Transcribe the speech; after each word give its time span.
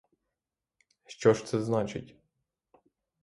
Що 1.05 1.33
ж 1.33 1.45
це 1.45 1.59
значить? 1.63 2.15